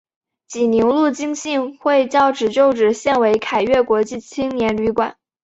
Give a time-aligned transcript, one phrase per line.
[0.47, 5.15] 济宁路浸信会教堂旧址现为凯越国际青年旅馆。